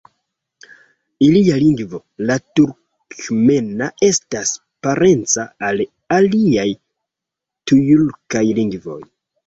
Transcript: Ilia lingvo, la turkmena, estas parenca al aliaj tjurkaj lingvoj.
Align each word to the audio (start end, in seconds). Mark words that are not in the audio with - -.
Ilia 1.25 1.57
lingvo, 1.63 1.99
la 2.31 2.37
turkmena, 2.61 3.91
estas 4.09 4.57
parenca 4.89 5.49
al 5.71 5.87
aliaj 6.21 6.69
tjurkaj 6.75 8.49
lingvoj. 8.63 9.03